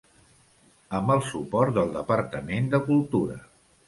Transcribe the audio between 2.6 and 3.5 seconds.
de Cultura.